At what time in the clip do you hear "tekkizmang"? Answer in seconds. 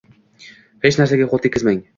1.47-1.89